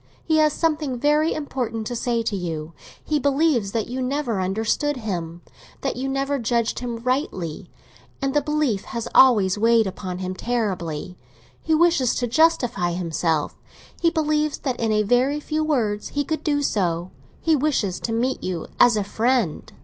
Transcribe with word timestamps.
He 0.23 0.37
has 0.37 0.51
something 0.53 0.97
very 0.97 1.31
important 1.31 1.85
to 1.85 1.95
say 1.95 2.23
to 2.23 2.35
you. 2.35 2.73
He 3.03 3.19
believes 3.19 3.71
that 3.73 3.85
you 3.85 4.01
never 4.01 4.41
understood 4.41 4.97
him—that 4.97 5.95
you 5.95 6.09
never 6.09 6.39
judged 6.39 6.79
him 6.79 6.97
rightly, 7.03 7.69
and 8.19 8.33
the 8.33 8.41
belief 8.41 8.83
has 8.85 9.07
always 9.13 9.59
weighed 9.59 9.85
upon 9.85 10.17
him 10.17 10.33
terribly. 10.33 11.19
He 11.61 11.75
wishes 11.75 12.15
to 12.15 12.25
justify 12.25 12.93
himself; 12.93 13.55
he 14.01 14.09
believes 14.09 14.57
that 14.57 14.79
in 14.79 14.91
a 14.91 15.03
very 15.03 15.39
few 15.39 15.63
words 15.63 16.07
he 16.07 16.23
could 16.23 16.43
do 16.43 16.63
so. 16.63 17.11
He 17.39 17.55
wishes 17.55 17.99
to 17.99 18.11
meet 18.11 18.41
you 18.41 18.65
as 18.79 18.97
a 18.97 19.03
friend." 19.03 19.71